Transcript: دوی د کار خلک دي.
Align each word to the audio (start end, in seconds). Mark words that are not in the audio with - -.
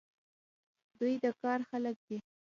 دوی 0.99 1.13
د 1.23 1.25
کار 1.41 1.59
خلک 1.69 1.97
دي. 2.07 2.17